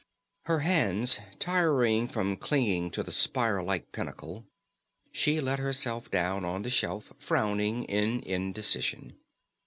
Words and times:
Her 0.45 0.61
hands 0.61 1.19
tiring 1.37 2.07
from 2.07 2.35
clinging 2.35 2.89
to 2.89 3.03
the 3.03 3.11
spire 3.11 3.61
like 3.61 3.91
pinnacle, 3.91 4.47
she 5.11 5.39
let 5.39 5.59
herself 5.59 6.09
down 6.09 6.43
on 6.43 6.63
the 6.63 6.71
shelf, 6.71 7.13
frowning 7.19 7.83
in 7.83 8.21
indecision. 8.23 9.13